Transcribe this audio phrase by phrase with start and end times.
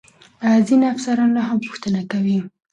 [0.67, 2.39] ځینې افسران لا هم پوښتنه کوي.